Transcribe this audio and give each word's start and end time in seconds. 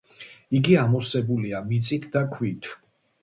იგი 0.59 0.77
ამოვსებულია 0.83 1.61
მიწით 1.67 2.09
და 2.17 2.23
ქვით. 2.37 2.71